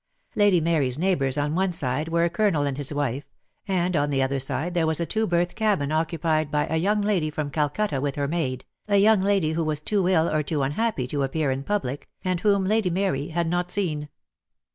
Lady 0.35 0.59
Mary's 0.59 0.97
neighbours 0.97 1.37
on 1.37 1.53
one 1.53 1.71
side 1.71 2.07
were 2.09 2.23
a 2.25 2.29
Colonel 2.31 2.63
and 2.63 2.75
his 2.75 2.91
wife, 2.91 3.29
and 3.67 3.95
on 3.95 4.09
the 4.09 4.19
other 4.23 4.39
side 4.39 4.73
there 4.73 4.87
was 4.87 4.99
a 4.99 5.05
two 5.05 5.27
berth 5.27 5.53
cabin 5.53 5.91
occupied 5.91 6.49
by 6.49 6.65
a 6.65 6.77
young 6.77 7.03
lady 7.03 7.29
from 7.29 7.51
■Calcutta 7.51 8.01
with 8.01 8.15
her 8.15 8.27
maid, 8.27 8.65
a 8.87 8.97
young 8.97 9.21
lady 9.21 9.51
who 9.51 9.63
was 9.63 9.83
too 9.83 10.09
ill 10.09 10.27
or 10.27 10.41
too 10.41 10.63
unhappy 10.63 11.05
to 11.05 11.21
appear 11.21 11.51
in 11.51 11.61
public, 11.63 12.09
and 12.23 12.39
whom 12.39 12.65
Lady 12.65 12.89
Mary 12.89 13.27
had 13.27 13.47
not 13.47 13.69
seen. 13.69 14.09